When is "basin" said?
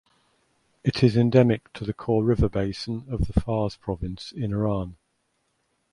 2.49-3.05